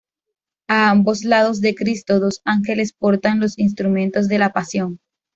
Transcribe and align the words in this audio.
A 0.67 0.89
ambos 0.89 1.23
lados 1.23 1.61
de 1.61 1.75
Cristo 1.75 2.19
dos 2.19 2.41
ángeles 2.43 2.91
portan 2.91 3.39
los 3.39 3.59
instrumentos 3.59 4.27
de 4.29 4.39
la 4.39 4.49
Pasión. 4.51 4.99